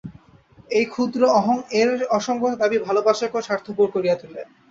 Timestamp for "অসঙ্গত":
2.11-2.53